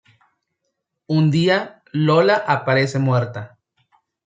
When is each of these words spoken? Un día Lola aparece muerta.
Un 1.05 1.29
día 1.29 1.83
Lola 1.91 2.33
aparece 2.37 2.97
muerta. 2.97 3.59